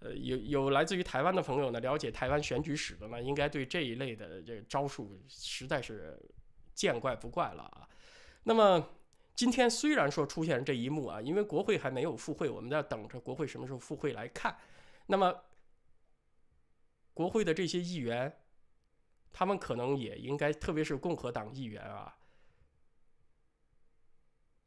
[0.00, 6.18] 呃，有有来自于台湾的朋友呢，了解台湾选举史的呢，应该对这一类的这个招数实在是
[6.74, 7.88] 见怪不怪了啊。
[8.44, 8.88] 那么。
[9.34, 14.56] 今天虽然说出现这一幕啊，因为国会还没有复会，我们在等着国会什么时候复会来看。
[15.06, 15.42] 那么，
[17.14, 18.40] 国会的这些议员，
[19.32, 22.16] 他们可能也应该，特别是共和党议员啊，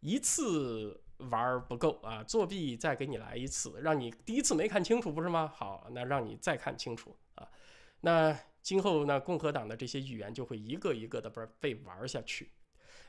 [0.02, 5.48] 一次玩不够啊，作弊再给你来一次，让你第一次没看清楚，不是吗？
[5.48, 7.48] 好，那让你再看清楚啊。
[8.02, 12.52] 那今后呢，共和党的这些议员就会一个一个的被被玩下去。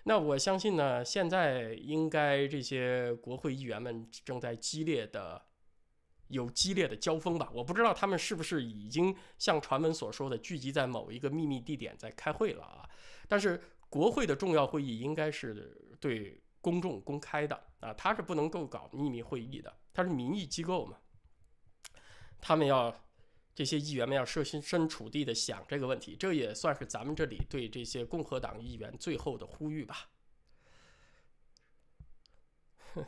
[0.09, 5.42] 那我相信呢，现在应该这些国会议员们正在激烈的
[6.29, 7.51] 有激烈的交锋吧？
[7.53, 12.88] 我不知道他们是不是已经像传闻所说的聚集在某一个秘密地点在开会了啊？
[13.27, 20.99] 但是国会的重要会议应该是对公众公开的啊，他是不能够搞秘密会议的，他是民意机构嘛，
[22.40, 22.95] 他们要。
[23.57, 30.11] 这些议员们要设身处地的想这个问题，这也算是咱们这里对这些共和党议员最后的呼吁吧。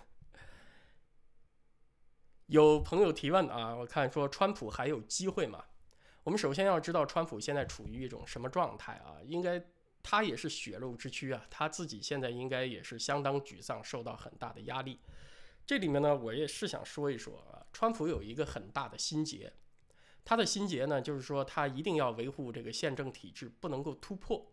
[2.47, 5.63] 有朋友提问啊，我看说川普还有机会吗？
[6.23, 9.19] 我们首先要知道川普现在处于一种什么状态啊？
[9.27, 9.63] 应该
[10.03, 14.99] 他也是血肉之躯啊，他自己现在应该也是相当沮丧，受到很大的压力。
[15.67, 19.53] 这里面呢，我也是想说一说啊，川普有一个很大的心结。
[20.29, 24.53] 他的心结呢，就是说他一定要维护这个宪政体制，不能够突破。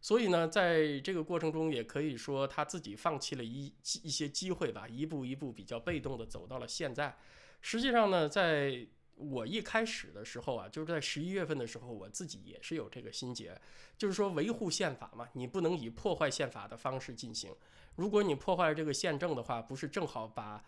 [0.00, 7.16] 所以呢，在这个过程中，也可以说他自己放弃了一一些机会吧，一步一步比较被动的走到了现在。
[7.60, 13.56] 实际上呢，在我一开始的时候啊，就是在十一月份的时候，我自己也是有这个心结，
[13.96, 17.54] 就是说维护宪法嘛，你不能以破坏宪法的方式进行。
[17.94, 20.64] 如果你破坏了这个宪政的话，不是正好把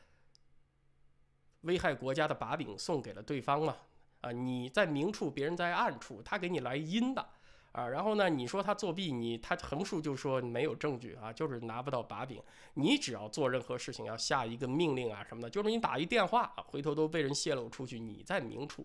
[1.62, 3.76] 危害国家的把柄送给了对方吗？
[4.20, 7.24] 啊，你在明处，别人在暗处，他给你来阴的，
[7.70, 12.42] 啊，然后呢，你说他作弊，你他横竖就说没有证据啊，就是拿不到把柄。
[12.74, 18.84] 你只要做任何事情，要下一个命令啊什么的，就是你打一电话，回头都被人泄露出去，你在明处。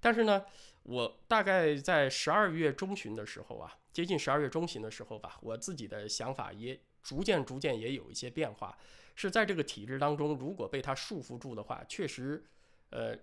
[0.00, 0.42] 但是呢，
[0.84, 8.74] 我大概在十二月中旬的时候啊，接近十二月中旬的时候吧，我自己的想法也逐渐逐渐也有一些变化，
[9.14, 12.42] 是在这个体制当中，如果被他束缚住的话，确实，
[12.88, 13.14] 呃。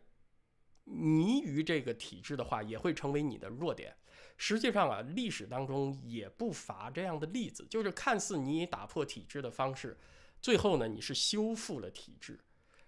[0.89, 3.93] 迷于这个体制的话，也会成为你的弱点。
[4.37, 9.97] 实际上啊，历史当中也不乏这样的例子，就是看似你打破体制的方式，
[10.39, 12.39] 最后呢，你是修复了体制。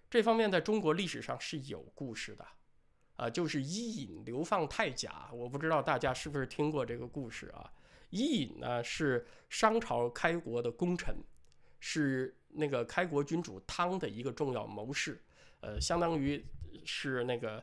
[0.09, 2.45] 这方面在中国历史上是有故事的，
[3.15, 5.29] 啊，就是伊尹流放太甲。
[5.33, 7.69] 我不知道大家是不是听过这个故事啊？
[8.11, 11.15] 伊尹呢是商朝开国的功臣，
[11.79, 15.19] 是那个开国君主汤的一个重要谋士，
[15.61, 16.45] 呃，相当于
[16.85, 17.61] 是那个。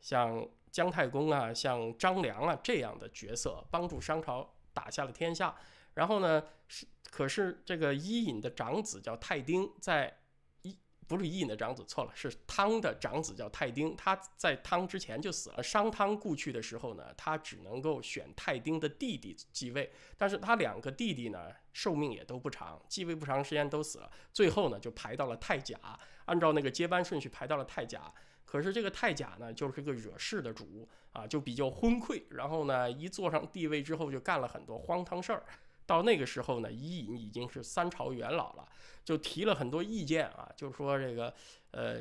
[0.00, 5.54] 像姜太公啊，像张良啊这样的角色，帮助商朝打下了天下。
[5.94, 10.18] 然后呢，是可是这个伊尹的长子叫泰丁，在
[10.62, 10.78] 伊。
[11.08, 15.62] 不是伊尹的长子，错了，是汤的长子叫泰丁，他在汤之前就死了。
[15.62, 24.10] 商汤故去的时候呢，他只能够选泰丁的弟弟继位，但是他两个弟弟呢，寿命也都不长，继位不长时间都死了。
[24.34, 25.78] 最后呢，就排到了太甲，
[26.26, 28.12] 按照那个接班顺序排到了太甲。
[28.50, 35.44] 可是这个太甲呢，就是个惹事的主啊，就比较昏聩，然后呢，一坐上帝位之后就干了很多荒唐事儿。
[35.84, 38.66] 到那个时候呢，伊尹已经是三朝元老了，
[39.04, 41.34] 就提了很多意见啊，就是说这个，
[41.72, 42.00] 呃，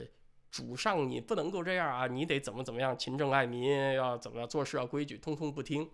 [0.49, 5.89] 主上你不能够这样啊，你得怎么怎么样，勤政爱民，要怎么样做事要规矩，通通不听，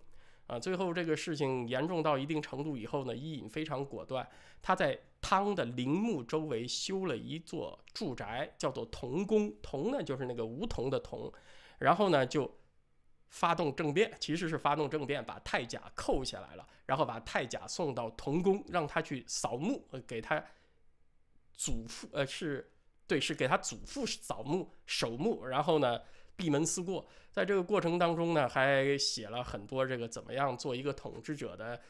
[0.48, 4.28] 啊，最后这个事情严重到一定程度以后呢，伊尹非常果断，
[4.62, 11.32] 他在汤的陵墓周围修了一座住宅，叫做铜宫，铜呢就是那个梧桐的桐，
[11.80, 12.52] 然后呢就。
[13.36, 20.40] 发动政变，其实是发动政变，把太甲扣下来了，然后把太甲送到铜宫，让他去扫墓，呃，给他
[21.56, 22.72] 祖父，呃，是
[23.08, 26.00] 对，是给他祖父扫墓、守墓，然后呢，
[26.36, 27.08] 闭门思过。
[27.34, 31.82] 在这个过程当中呢，还写了很多这个怎么样做一个统治者的。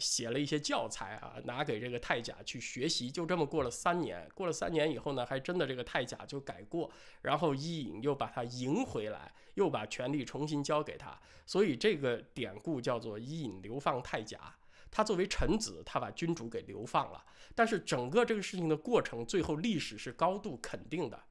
[0.00, 3.08] 写了一些教材啊，拿给这个太甲去学习。
[3.08, 6.90] 就这么过了三年，过了三年以后呢，还真的这个太甲就改过，
[7.22, 11.16] 然后伊尹又把他迎回来，又把权力重新交给他。
[11.46, 14.56] 所以这个典故叫做伊尹流放太甲。
[14.90, 17.24] 他作为臣子，他把君主给流放了。
[17.54, 21.22] 但是整个这个事情的过程，最后历史是高度肯定的，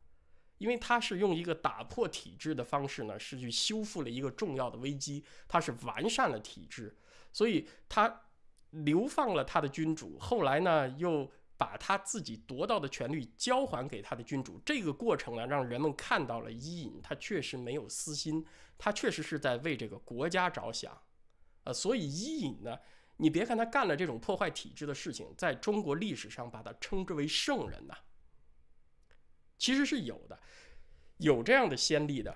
[0.64, 6.98] 因为他是用一个打破体制的方式呢，是去修复了一个重要的危机，他是完善了体制，
[7.32, 8.22] 所以他。
[8.74, 14.60] 流放了他的君主，后来呢，又把他自己夺到的权力交还给他的君主。
[14.66, 18.44] 这个过程呢，让人们看到了伊尹，他确实没有私心，
[18.76, 21.00] 他确实是在为这个国家着想。
[21.66, 22.76] 呃，所以伊尹呢，
[23.18, 27.96] 你别看他干了这种破坏体制的事情，在中国历史上把他称之为圣人呐，
[29.58, 30.40] 其实是有的，
[31.18, 32.36] 有这样的先例的。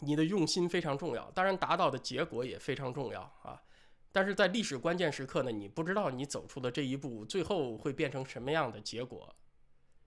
[0.00, 3.62] 你的用心非常重要，当然达到的结果也非常重要啊。
[4.12, 9.34] 但是在历史关键时刻呢，你不知道你走出的这一步最后会变成什么样的结果。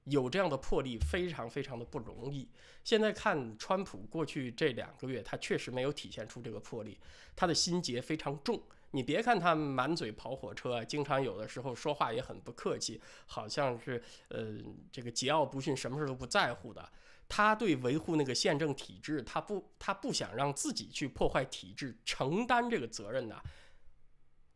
[0.05, 2.49] 有这样的魄力非常非常的不容易。
[2.83, 6.99] 现在看川普过去这两个月，他确实没有体现出这个魄力，
[7.35, 8.61] 他的心结非常重。
[8.91, 14.57] 你别看他满嘴跑火车，经常有的时候说话也很不客气，好像是呃
[14.91, 16.89] 这个桀骜不驯，什么事都不在乎的。
[17.27, 23.39] 他对维护那个宪政体制，他不他不想让自己去破坏体制，承担这个责任的。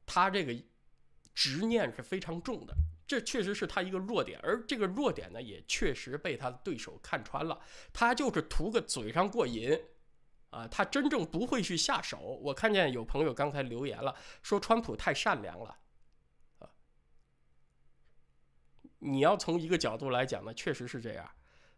[0.05, 0.55] 他这个
[1.35, 2.73] 执念是非常重的，
[3.05, 7.61] 这确实是他一个弱点，而这个弱点呢，也确实被他的对手看穿了。
[7.93, 9.79] 他就是图个嘴上过瘾，
[10.53, 12.19] 啊，他真正不会去下手。
[12.19, 15.77] 我看见有朋友刚才留言了，说川普太善良了，
[16.59, 16.69] 啊，
[18.99, 21.29] 你要从一个角度来讲呢，确实是这样。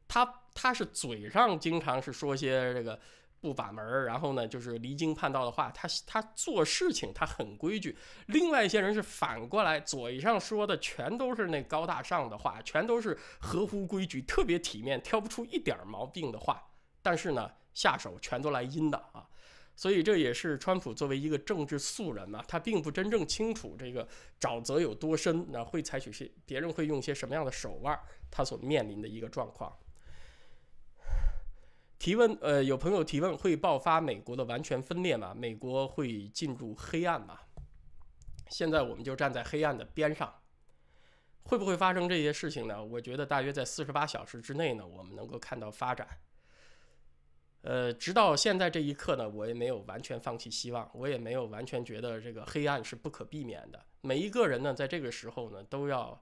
[0.08, 3.00] 他他是嘴上经常是说些这个。
[3.42, 7.96] 不把门儿，然后呢，就是离经叛道的话，他他做事情他很规矩。
[8.26, 16.60] 另外一些人是反过来，嘴上说的全都是那高大上的话，全都是合乎规矩、特别体面、挑不出一点毛病的话。
[17.04, 19.30] 但是呢，下手全都来阴的啊。
[19.76, 24.08] 所以这也是川普作为一个政治素人嘛，他并不真正清楚这个
[24.40, 28.00] 沼泽有多深，那会采取些别人会用些什么样的手腕，
[28.32, 29.78] 他所面临的一个状况。
[32.00, 35.34] 提问，呃，有朋友提问，会爆发美国的完全分裂吗？
[35.36, 37.40] 美国会进入黑暗吗？
[38.50, 40.34] 现在我们就站在黑暗的边上，
[41.44, 42.82] 会不会发生这些事情呢？
[42.82, 46.08] 我觉得大约在四十八小时之内呢，我们能够看到发展。
[47.66, 53.86] 呃，直到现在这一刻呢，我也没有完全放弃希望，我也没有完全觉得这个黑暗是不可避免的。
[54.02, 56.22] 每一个人呢，在这个时候呢，都要。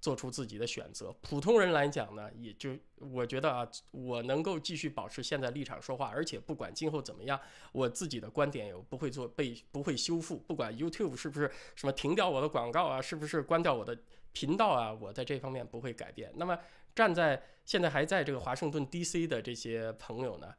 [0.00, 1.14] 做出自己的选择。
[1.20, 7.38] 普通人来讲呢，也就我觉得啊，我能够继续保持现在立场说话，而且不管今后怎么样，
[7.70, 10.38] 我自己的观点也不会做被不会修复。
[10.38, 13.94] 不管 YouTube 是不是什么停掉我的广告啊，是不是关掉我的
[14.32, 16.32] 频道啊，我在这方面不会改变。
[16.36, 16.58] 那么
[16.94, 20.54] 站在现在还在这个华盛顿 DC 的这些朋友呢，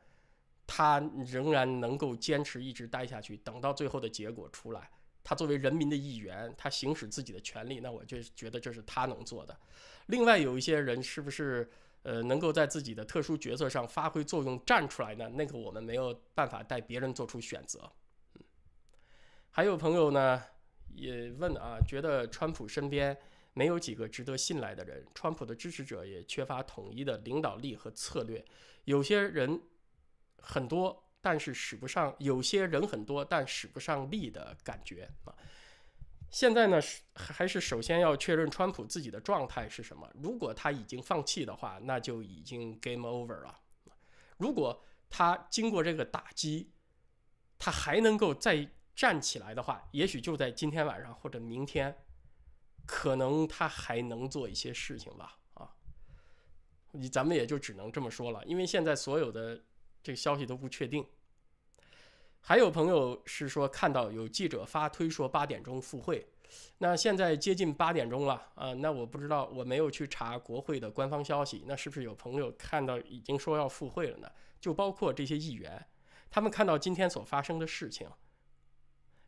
[0.74, 4.90] 他仍然能够坚持一直待下去，等到最后的结果出来。
[5.22, 9.60] 他作为人民的一员，他行使自己的权利，那我就觉得这是他能做的。
[10.06, 11.70] 另外有一些人是不是
[12.04, 15.28] 呃能够在自己的特殊角色上发挥作用站出来呢？
[15.28, 17.92] 那个我们没有办法带别人做出选择。
[18.36, 18.42] 嗯，
[19.50, 20.42] 还有朋友呢
[20.96, 23.16] 也问啊，觉得川普身边
[23.54, 28.44] 没有几个值得信赖的人，川普的支持者也缺乏统一的领导力和策略，
[28.86, 29.62] 有些人
[30.42, 31.08] 很多。
[31.24, 35.30] 但是使不上，有些人很多，但使不上力的感觉啊。
[36.32, 40.10] 现在呢，是还是首先要确认川普自己的状态是什么。
[40.16, 43.60] 如果他已经放弃的话，那就已经 game over 了。
[44.38, 46.72] 如果他经过这个打击，
[47.60, 51.96] 他还能够再站起来的话，也许就在今天晚上或者明天，
[52.88, 55.38] 可能他还能做一些事情吧。
[55.54, 55.70] 啊，
[56.94, 59.62] 你咱们也就只能这么说了，因为现在所有的
[60.04, 61.06] 这个消息都不确定。
[62.40, 66.28] 还有朋友是说看到有记者发推说八点钟赴会，
[66.80, 74.32] 那现在接近八点钟了啊，那我不知道我没有去查国会的官方消息，那是不是有朋友看到已经说要赴会了呢？
[74.60, 75.86] 就包括这些议员，
[76.30, 78.10] 他们看到今天所发生的事情，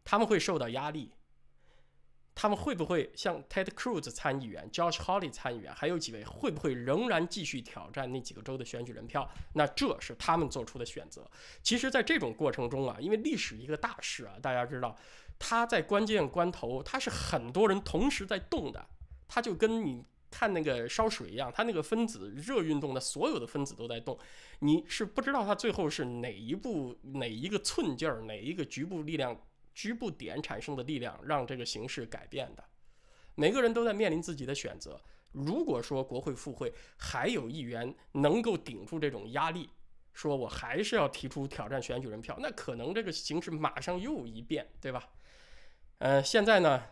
[0.03, 1.11] 他们会受到压力。
[2.35, 9.29] 他们会不会像 Ted Cruz 参议员、Josh Hawley 参议员，还有几位会不会仍然继续挑战那几个州的选举人票？
[9.53, 11.29] 那这是他们做出的选择。
[11.61, 14.97] 其实，在这种过程中啊，因为历史一个大事啊，大家知道，
[15.37, 18.83] 它在关键关头，它是很多人同时在动的。
[19.27, 24.17] 它就跟你看那个烧水一样，它那个分子热运动的所有的分子都在动，
[24.59, 29.39] 你是不知道它最后是哪一步、哪一个寸劲儿、哪一个局部力量。
[29.73, 32.63] 局部点产生的力量让这个形势改变的，
[33.35, 35.01] 每个人都在面临自己的选择。
[35.31, 39.67] 如果说国会复会还有议员能够顶住这种压力，
[40.13, 45.09] 说我还是要提出挑战选举人票，那可能这个形势马上又一变，对吧？
[45.97, 46.83] 呃，现在呢，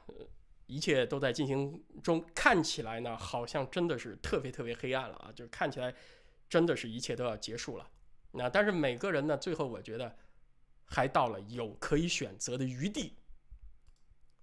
[0.65, 5.93] 一切都在进行中，看起来呢，好像真的是特别特别黑暗了啊，就看起来
[6.49, 7.87] 真的是一切都要结束了。
[8.31, 10.17] 那但是每个人呢，最后我觉得。
[10.91, 13.13] 还到了有可以选择的余地。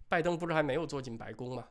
[0.08, 1.68] 拜登不是还没有坐进白宫吗？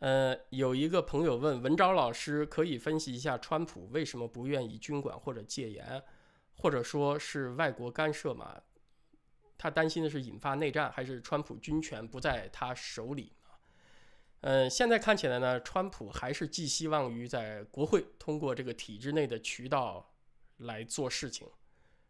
[0.00, 6.02] 呃，有一个朋友问文昭老师，可以分析一下川普为什么不愿意军管或者戒严，
[6.56, 8.60] 或者说是外国干涉吗？
[9.56, 13.32] 他担心的是引发内战，还是川普军权不在他手里
[14.40, 20.11] 嗯，现在看起来呢，川普还是寄希望于在国会通过这个体制内的渠道。
[20.62, 21.46] 来做事情，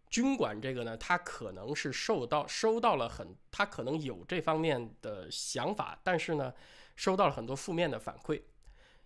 [0.09, 6.53] 军管这个呢，他可能是受到收到了很，他可能有这方面的想法，但是呢，
[6.97, 8.43] 收到了很多负面的反馈。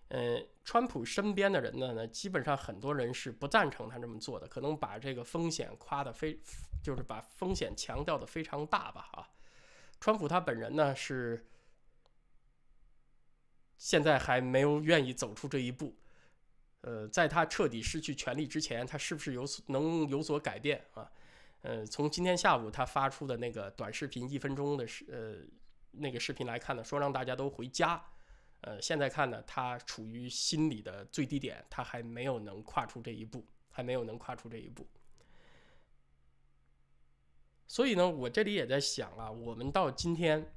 [0.09, 6.39] 嗯，川普身边的人呢，呢基本上很多人是不赞成他这么做的，可能把这个风险夸的非，
[6.83, 9.29] 就是把风险强调的非常大吧啊。
[10.01, 11.45] 川普他本人呢是
[13.79, 15.97] 现在还没有愿意走出这一步。
[16.87, 21.11] 呃，在他彻底失去权力之前，他是不是有所能有所改变啊？
[21.63, 25.45] 呃，从今天下午他发出的那个短视频一分钟的视呃
[25.91, 28.01] 那个视频来看呢，说让大家都回家。
[28.61, 34.87] 呃，现在看呢，他处于心理的最低点，他还没有能跨出这一步，还没有能跨出这一步。
[37.67, 40.55] 所以呢，我这里也在想啊，我们到今天，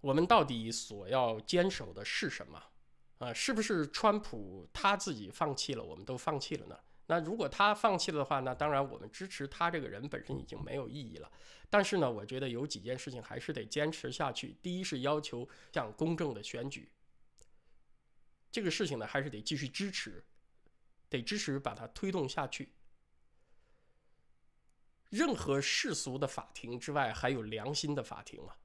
[0.00, 2.62] 我们到底所要坚守的是什么？
[3.22, 6.76] 啊，是不是川普他自己放弃了，我们都放弃了呢？
[7.06, 11.30] 那如果他放弃了的话，那当然我们支持他这个人本身已经没有意义了。
[11.70, 14.56] 但是呢，我觉得有几件事情还是得坚持下去。
[14.60, 16.90] 第一是要求像公正的选举，
[18.50, 20.24] 这个事情呢还是得继续支持，
[21.08, 22.72] 得支持把它推动下去。
[25.10, 28.56] 任何世俗的法庭之外，还有良心的法庭啊？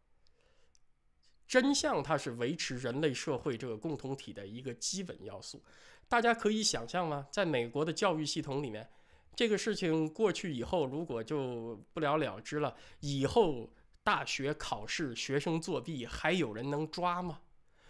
[1.48, 5.64] 真相，它是维持人类社会这个共同体的一个基本要素。
[6.10, 7.26] 大家可以想象吗？
[7.32, 8.90] 在美国的教育系统里面，
[9.36, 13.70] 这个事情过去以后，如果就不了了之了，以后
[14.04, 17.40] 大学考试学生作弊，还有人能抓吗？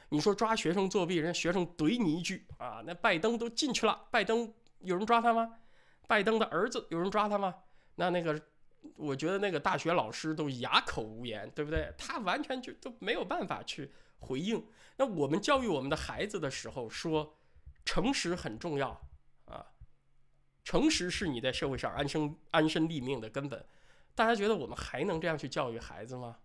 [0.10, 5.55] 你说抓学生作弊，人家学生怼你一句啊，那拜登都进去了，拜登有人抓他吗？
[6.08, 7.53] 拜登的儿子有人抓他吗？
[7.95, 8.39] 那那个。
[8.96, 11.94] 我觉得那个大学老师都哑口无言，对不对？
[11.98, 14.66] 他完全就都没有办法去回应。
[14.98, 17.38] 那我们教育我们的孩子的时候说，
[17.86, 19.00] 诚实很重要
[19.46, 19.66] 啊，
[20.64, 23.66] 诚实是你在社会上安身安身立命的根本。
[24.16, 26.38] 大家觉得我们还能这样去教育孩子吗？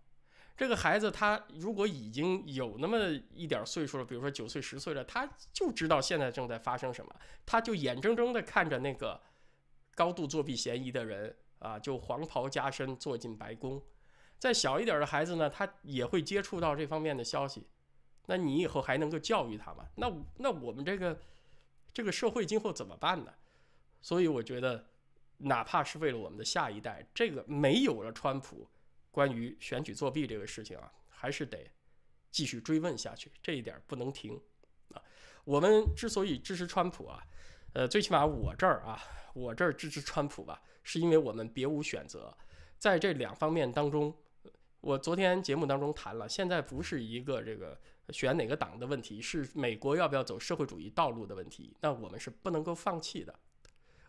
[0.55, 9.19] 这个孩子他如果已经有那么一点岁数了，比如说九岁十岁了，他就知道现在正在发生什么，他就眼睁睁地看着那个
[9.95, 11.35] 高度作弊嫌疑的人。
[11.63, 13.81] 啊，就黄袍加身坐进白宫，
[14.37, 17.65] 再小一点的孩子呢，他也会接触到这方面的消息。
[18.25, 19.87] 那你以后还能够教育他吗？
[19.95, 21.17] 那那我们这个
[21.93, 23.33] 这个社会今后怎么办呢？
[24.01, 24.85] 所以我觉得，
[25.37, 28.69] 哪怕是为了我们的下一代，这个没有了川普
[29.09, 31.71] 关于选举作弊这个事情啊，还是得
[32.29, 34.39] 继续追问下去，这一点不能停
[34.93, 35.01] 啊。
[35.45, 37.23] 我们之所以支持川普啊。
[37.73, 39.01] 呃，最起码我这儿啊，
[39.33, 42.35] 我这儿支持川普吧，是因为我们别无选择。
[42.77, 44.13] 在这两方面当中，
[44.81, 47.79] 我昨天节目当中谈了，现在不是一个这个
[48.09, 51.75] 选哪个党的问题，是美国要不要走社会主义道路的问题。
[51.79, 53.33] 那我们是不能够放弃的。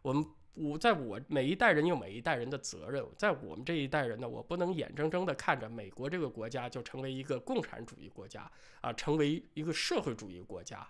[0.02, 8.50] 我们我在我每一代人有每一代人的责任，在我们这一代人呢，我不能眼睁睁地看着美国这个国家就成为一个共产主义国家
[8.80, 10.86] 啊，成为一个社会主义国家。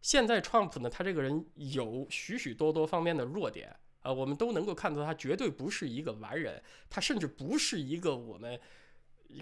[0.00, 3.74] 现在 Trump 呢，他这个人有许许多多方面的弱点
[4.04, 8.60] 啊，我们都能够看到他绝对不是一个完人，他甚至不是一个我们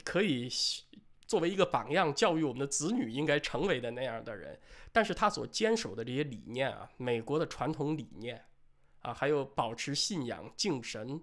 [0.04, 0.48] 可以
[1.26, 4.58] 作为一个榜样教育我们的子女应该成为的那样的人。
[4.92, 8.44] 但是他所坚守的这些理念啊，美国的传统理念
[9.00, 11.20] 啊，还有保持信仰、敬神、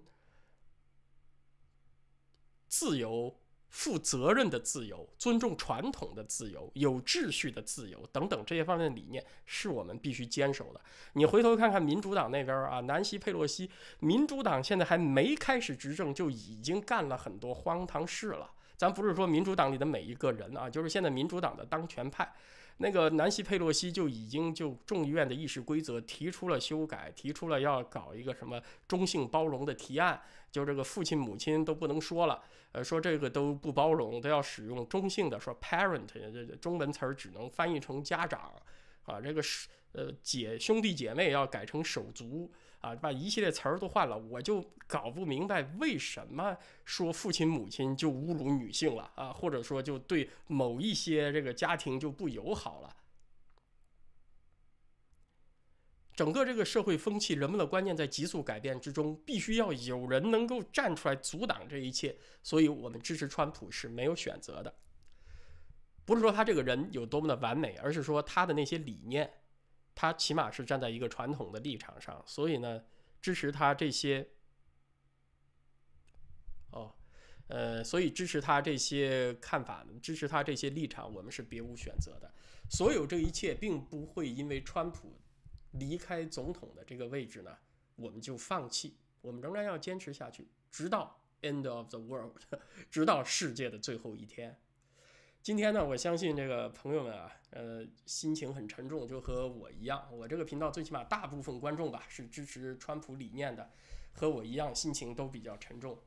[2.68, 3.34] 自由。
[3.70, 10.80] 负责任的自由、尊重传统的自由、有秩序的自由等等这些方面的理念，是我们必须坚守的。
[11.14, 18.50] 你回头看看民主党那边啊，南希·佩洛西，民主党现在还没开始执政，就已经干了很多荒唐事了。
[18.76, 22.32] 咱不是说民主党里的每一个人啊，就是现在民主党的当权派。
[22.82, 28.58] 那个南希·佩洛西就已经就众议院的议事规则提出了修改，提出了要搞一个什么
[28.88, 30.18] 中性包容的提案，
[30.50, 38.50] 就这个父亲母亲都不能说了，呃，说这个都不包容，都要使用中性的，说 parent 这中文词儿只能翻译成家长，
[39.04, 42.50] 啊，这个是呃姐兄弟姐妹要改成手足。
[42.80, 52.96] 啊，把一系列词儿都换了，我就搞不明白为什么说父亲母亲就侮辱女性了啊，或者说就对某一些这个家庭就不友好了。
[56.16, 62.16] 整个这个社会风气，人们的观念在急速改变之中，必须要有人能够站出来阻挡这一切。
[62.42, 64.74] 所以我们支持川普是没有选择的，
[66.10, 69.32] 不是说他这个人有多么的完美，而是说他的那些理念。
[69.94, 72.82] 他起码是站在一个传统的立场上，所以呢，
[73.20, 74.26] 支持他这些，
[76.70, 76.94] 哦，
[77.48, 82.32] 呃，所以支持他这些看法，支持他这些立场，我们是别无选择的。
[82.70, 85.20] 所有这一切，并不会因为川普
[85.72, 87.58] 离开总统的这个位置呢，
[87.96, 92.40] 我们就放弃，我们仍然要坚持下去，直到 end of the world，
[92.90, 94.58] 直到世界的最后一天。
[95.42, 100.06] 今天呢，我相信这个朋友们啊，呃，心情很沉重，就和我一样。
[100.12, 103.70] 我这个频道最起码大部分观众吧是支持川普理念的，
[104.12, 105.98] 和我一样心情都比较沉重。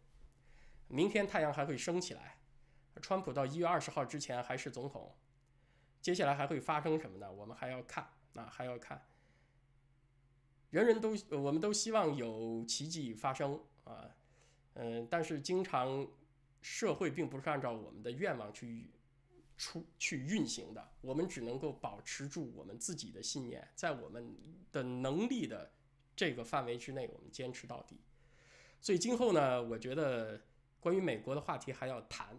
[0.88, 2.38] 明天太阳还会升起来，
[3.02, 5.16] 川普到一月二十号之前还是总统，
[6.00, 7.32] 接下来还会发生什么呢？
[7.32, 9.04] 我们还要看啊，还要看。
[10.70, 14.12] 人人都，我们都希望有奇迹发生啊，
[14.76, 16.08] 嗯，但是经常
[16.62, 18.92] 社会并不是按照我们的愿望去。
[19.56, 24.36] 出去运行的，我们只能够保持住我们自己的信念，在我们
[24.72, 25.72] 的能力的
[26.16, 28.02] 这个范围之内，我们坚持到底。
[28.82, 30.42] 所以今后呢，我觉得
[30.80, 32.36] 关于美国的话题还要谈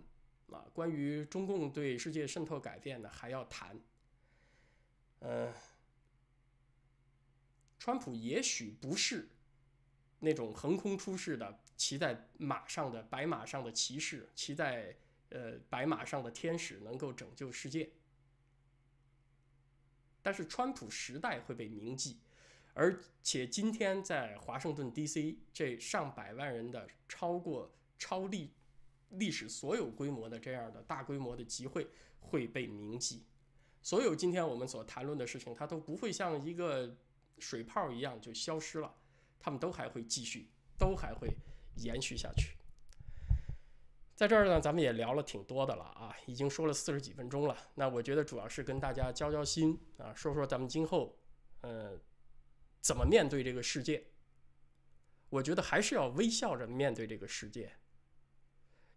[0.51, 3.81] 啊，关于中共对世界渗透改变呢还要谈。
[5.21, 5.53] 嗯，
[7.79, 9.29] 川普也许不是
[10.19, 14.97] 那种横空出世的骑在马上的白马上的骑士，骑在。
[15.35, 17.91] 呃，白马上的天使能够拯救世界，
[20.23, 22.21] 但是川普时代会被铭记，
[22.73, 25.41] 而且今天在华盛顿 D.C.
[25.53, 28.53] 这上百万人的超过超历
[29.11, 31.89] 历史所有规模的这样的大规模的集会
[32.21, 33.25] 会被铭记，
[33.83, 36.97] 所有今天我们所谈论的事情，它都不会像一个
[37.41, 38.95] 水泡一样就消失了，
[39.41, 40.47] 他们都还会继续，
[40.79, 41.29] 都还会
[41.79, 42.57] 延续下去。
[44.17, 47.57] 在这儿呢，咱们也聊了挺多的了啊，已经说了四十几分钟了。
[47.75, 51.19] 那我觉得主要是跟大家交交心啊，说说咱们今后，
[51.63, 51.99] 呃，
[52.81, 54.07] 怎么面对这个世界。
[55.31, 57.73] 我觉得还是要微笑着面对这个世界，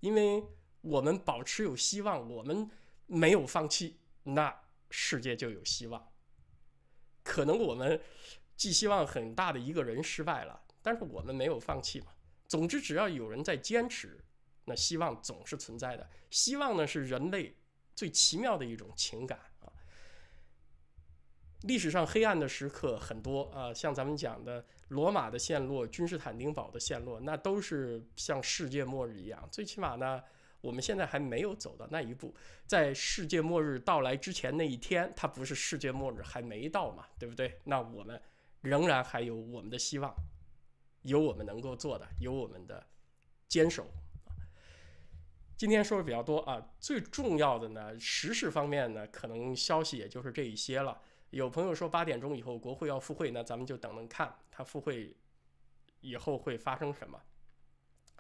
[0.02, 0.44] 因为
[0.82, 2.70] 我们保持有希望，我们
[3.08, 4.56] 没有放弃，那
[4.92, 6.12] 世界就有希望。
[7.24, 8.00] 可能我们
[8.56, 12.08] 寄希望很大的一个人失败了，但是我们没有放弃嘛。
[12.48, 14.24] 总之，只要有人在坚持。
[14.70, 17.56] 那希望总是存在的，希望呢是人类
[17.96, 19.72] 最奇妙的一种情感啊。
[21.62, 29.48] 历史上黑暗的时刻很多啊，像咱们讲的罗马的陷落、君士坦丁堡的陷落，那都是像世界末日一样。
[29.50, 30.22] 最起码呢，
[30.60, 37.58] 我们现在还没有走到那一步，在世界末日到来之前那一天，它不是世界末日还没到嘛，对不对？
[37.64, 38.22] 那我们
[38.60, 40.14] 仍然还有我们的希望，
[41.04, 42.86] 有我们能够做的，有我们的
[43.48, 43.88] 坚守。
[45.58, 51.02] 今天说的比较多啊，最重要的呢，时事方面呢，可能消息也就是这一些了。
[51.32, 55.18] 有朋友说八点钟以后国会要复会，那咱们就等等看，他复会
[56.02, 57.20] 以后会发生什么，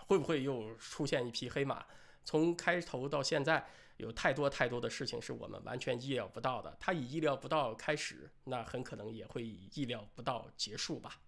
[0.07, 1.85] 会不会又出现一匹黑马？
[2.25, 3.63] 从开头到现在，
[3.97, 6.75] 有太多太多的事情是我们完全意料不到的。
[6.79, 11.21] 他以意料不到开始，那很可能也会以意料不到结束吧。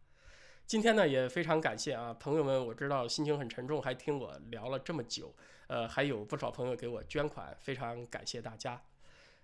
[0.69, 8.79] 今天呢，也非常感谢啊，朋友们，我知道心情很沉重，还听我聊了这么久，呃，还有不少朋友给我捐款，非常感谢大家。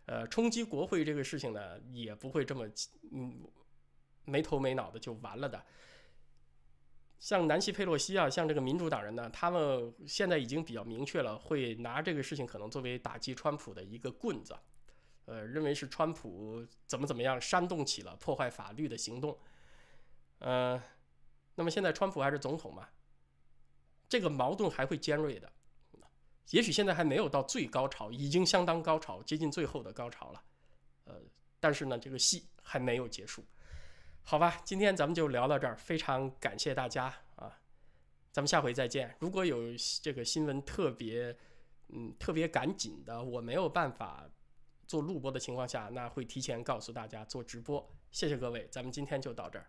[0.05, 2.67] 呃，冲击国会这个事情呢，也不会这么
[3.11, 3.43] 嗯
[4.25, 5.65] 没头没脑的就完了的。
[7.17, 14.55] 像南希·佩洛西啊，像这个民主党人呢，他们现在已经比较明确了，会拿这个事情可能作为打击川普的一个棍子，
[15.25, 19.35] 呃，认为是川普怎么怎么样煽动起了破坏法律的行动，
[20.37, 20.79] 呃，
[21.55, 22.87] 那么现在川普还是总统嘛，
[24.07, 25.51] 这个矛盾还会尖锐的。
[26.51, 30.43] 也许现在还没有到最高潮，已经相当高潮，接近最后的高潮了，
[31.05, 31.15] 呃，
[31.59, 33.43] 但是呢，这个戏还没有结束，
[34.21, 37.59] 好吧，今天咱们就聊到这儿，非常感谢大家啊，
[38.31, 39.15] 咱们下回再见。
[39.19, 41.35] 如果有这个新闻特别，
[41.87, 44.29] 嗯，特别赶紧的，我没有办法
[44.85, 47.91] 做录播的情况下，那会提前告诉大家做直播。
[48.11, 49.65] 谢谢各位，咱们今天就到这儿。